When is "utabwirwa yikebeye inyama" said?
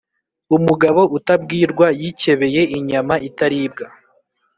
1.17-3.15